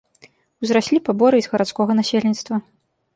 [0.67, 2.55] Узраслі паборы і з гарадскога насельніцтва.